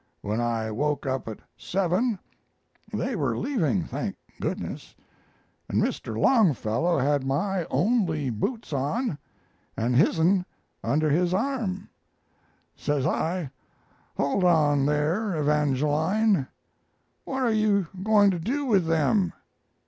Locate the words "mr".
5.79-6.19